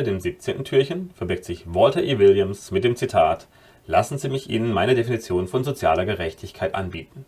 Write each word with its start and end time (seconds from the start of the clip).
hinter 0.00 0.12
dem 0.12 0.20
17. 0.20 0.64
Türchen 0.64 1.10
verbirgt 1.14 1.44
sich 1.44 1.64
Walter 1.66 2.02
E. 2.02 2.18
Williams 2.18 2.70
mit 2.70 2.84
dem 2.84 2.96
Zitat 2.96 3.48
Lassen 3.86 4.16
Sie 4.16 4.30
mich 4.30 4.48
Ihnen 4.48 4.72
meine 4.72 4.94
Definition 4.94 5.46
von 5.46 5.62
sozialer 5.62 6.06
Gerechtigkeit 6.06 6.74
anbieten. 6.74 7.26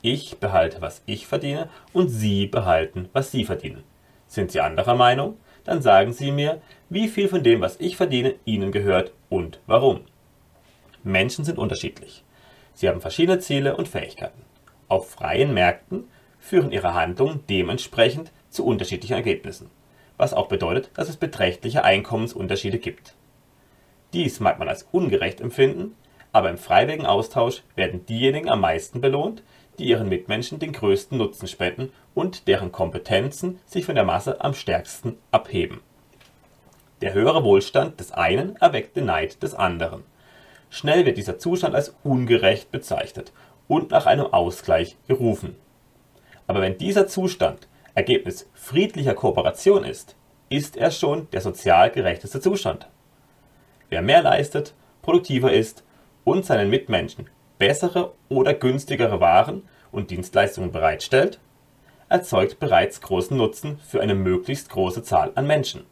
Ich 0.00 0.38
behalte, 0.38 0.80
was 0.80 1.02
ich 1.04 1.26
verdiene, 1.26 1.68
und 1.92 2.08
Sie 2.08 2.46
behalten, 2.46 3.10
was 3.12 3.30
Sie 3.30 3.44
verdienen. 3.44 3.84
Sind 4.26 4.52
Sie 4.52 4.60
anderer 4.60 4.94
Meinung? 4.94 5.36
Dann 5.64 5.82
sagen 5.82 6.14
Sie 6.14 6.30
mir, 6.30 6.62
wie 6.88 7.08
viel 7.08 7.28
von 7.28 7.42
dem, 7.42 7.60
was 7.60 7.78
ich 7.78 7.96
verdiene, 7.96 8.36
Ihnen 8.46 8.72
gehört 8.72 9.12
und 9.28 9.60
warum. 9.66 10.00
Menschen 11.02 11.44
sind 11.44 11.58
unterschiedlich. 11.58 12.24
Sie 12.72 12.88
haben 12.88 13.02
verschiedene 13.02 13.38
Ziele 13.38 13.76
und 13.76 13.88
Fähigkeiten. 13.88 14.42
Auf 14.88 15.10
freien 15.10 15.52
Märkten 15.52 16.04
führen 16.38 16.72
ihre 16.72 16.94
Handlungen 16.94 17.44
dementsprechend 17.50 18.30
zu 18.48 18.64
unterschiedlichen 18.64 19.14
Ergebnissen, 19.14 19.68
was 20.16 20.34
auch 20.34 20.48
bedeutet, 20.48 20.90
dass 20.94 21.08
es 21.08 21.16
beträchtliche 21.16 21.84
Einkommensunterschiede 21.84 22.78
gibt. 22.78 23.14
Dies 24.12 24.40
mag 24.40 24.58
man 24.58 24.68
als 24.68 24.86
ungerecht 24.92 25.40
empfinden, 25.40 25.96
aber 26.32 26.50
im 26.50 26.58
freiwilligen 26.58 27.06
Austausch 27.06 27.62
werden 27.74 28.06
diejenigen 28.06 28.48
am 28.48 28.60
meisten 28.60 29.00
belohnt, 29.00 29.42
die 29.78 29.84
ihren 29.86 30.08
Mitmenschen 30.08 30.58
den 30.58 30.72
größten 30.72 31.18
Nutzen 31.18 31.48
spenden 31.48 31.92
und 32.14 32.46
deren 32.46 32.72
Kompetenzen 32.72 33.58
sich 33.66 33.84
von 33.84 33.94
der 33.94 34.04
Masse 34.04 34.40
am 34.40 34.54
stärksten 34.54 35.16
abheben. 35.30 35.80
Der 37.00 37.12
höhere 37.12 37.44
Wohlstand 37.44 37.98
des 37.98 38.12
einen 38.12 38.56
erweckt 38.56 38.96
den 38.96 39.06
Neid 39.06 39.42
des 39.42 39.54
anderen. 39.54 40.04
Schnell 40.70 41.06
wird 41.06 41.18
dieser 41.18 41.38
Zustand 41.38 41.74
als 41.74 41.94
ungerecht 42.02 42.70
bezeichnet 42.70 43.32
und 43.68 43.90
nach 43.90 44.06
einem 44.06 44.26
Ausgleich 44.26 44.96
gerufen. 45.08 45.56
Aber 46.46 46.60
wenn 46.60 46.78
dieser 46.78 47.06
Zustand 47.06 47.68
Ergebnis 47.94 48.50
friedlicher 48.54 49.14
Kooperation 49.14 49.84
ist, 49.84 50.16
ist 50.48 50.76
er 50.76 50.90
schon 50.90 51.28
der 51.30 51.40
sozial 51.40 51.90
gerechteste 51.90 52.40
Zustand. 52.40 52.88
Wer 53.88 54.02
mehr 54.02 54.22
leistet, 54.22 54.74
produktiver 55.02 55.52
ist 55.52 55.84
und 56.24 56.44
seinen 56.44 56.70
Mitmenschen 56.70 57.30
bessere 57.58 58.12
oder 58.28 58.52
günstigere 58.52 59.20
Waren 59.20 59.62
und 59.92 60.10
Dienstleistungen 60.10 60.72
bereitstellt, 60.72 61.38
erzeugt 62.08 62.58
bereits 62.58 63.00
großen 63.00 63.36
Nutzen 63.36 63.78
für 63.78 64.00
eine 64.00 64.14
möglichst 64.14 64.70
große 64.70 65.04
Zahl 65.04 65.30
an 65.36 65.46
Menschen. 65.46 65.86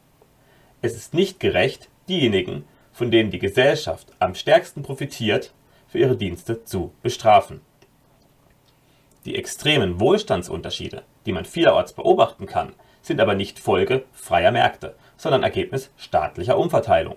Es 0.81 0.95
ist 0.95 1.13
nicht 1.13 1.39
gerecht, 1.39 1.89
diejenigen, 2.09 2.65
von 2.91 3.11
denen 3.11 3.31
die 3.31 3.39
Gesellschaft 3.39 4.11
am 4.19 4.35
stärksten 4.35 4.83
profitiert, 4.83 5.53
für 5.87 5.99
ihre 5.99 6.17
Dienste 6.17 6.65
zu 6.65 6.91
bestrafen. 7.01 7.61
Die 9.25 9.35
extremen 9.35 9.99
Wohlstandsunterschiede, 9.99 11.03
die 11.25 11.31
man 11.31 11.45
vielerorts 11.45 11.93
beobachten 11.93 12.45
kann, 12.45 12.73
sind 13.01 13.21
aber 13.21 13.35
nicht 13.35 13.59
Folge 13.59 14.03
freier 14.11 14.51
Märkte, 14.51 14.95
sondern 15.17 15.43
Ergebnis 15.43 15.91
staatlicher 15.97 16.57
Umverteilung, 16.57 17.15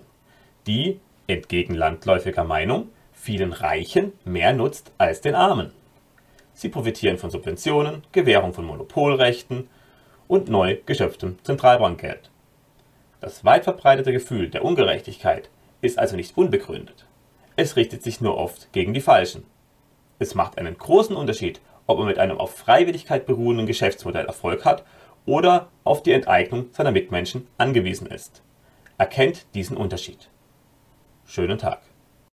die, 0.67 0.99
entgegen 1.27 1.75
landläufiger 1.75 2.43
Meinung, 2.45 2.89
vielen 3.11 3.51
Reichen 3.51 4.13
mehr 4.23 4.53
nutzt 4.53 4.91
als 4.97 5.21
den 5.21 5.35
Armen. 5.35 5.71
Sie 6.53 6.69
profitieren 6.69 7.17
von 7.17 7.29
Subventionen, 7.29 8.03
Gewährung 8.11 8.53
von 8.53 8.65
Monopolrechten 8.65 9.67
und 10.27 10.49
neu 10.49 10.77
geschöpftem 10.85 11.37
Zentralbankgeld. 11.43 12.29
Das 13.19 13.43
weit 13.43 13.65
verbreitete 13.65 14.13
Gefühl 14.13 14.49
der 14.49 14.63
Ungerechtigkeit 14.63 15.49
ist 15.81 15.99
also 15.99 16.15
nicht 16.15 16.37
unbegründet. 16.37 17.05
Es 17.55 17.75
richtet 17.75 18.03
sich 18.03 18.21
nur 18.21 18.37
oft 18.37 18.71
gegen 18.71 18.93
die 18.93 19.01
Falschen. 19.01 19.43
Es 20.19 20.35
macht 20.35 20.57
einen 20.57 20.77
großen 20.77 21.15
Unterschied, 21.15 21.59
ob 21.87 21.97
man 21.97 22.07
mit 22.07 22.19
einem 22.19 22.37
auf 22.37 22.55
Freiwilligkeit 22.55 23.25
beruhenden 23.25 23.65
Geschäftsmodell 23.65 24.25
Erfolg 24.25 24.65
hat 24.65 24.83
oder 25.25 25.69
auf 25.83 26.03
die 26.03 26.11
Enteignung 26.11 26.67
seiner 26.71 26.91
Mitmenschen 26.91 27.47
angewiesen 27.57 28.07
ist. 28.07 28.43
Erkennt 28.97 29.45
diesen 29.55 29.77
Unterschied. 29.77 30.29
Schönen 31.25 31.57
Tag. 31.57 31.86